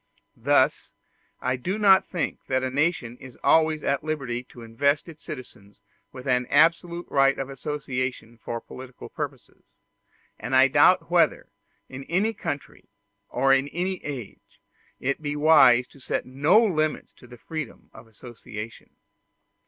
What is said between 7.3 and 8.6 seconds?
of association for